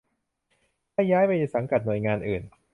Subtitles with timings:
[0.93, 2.43] ให้ย้ายไปสังกัดหน่วยงานอื่น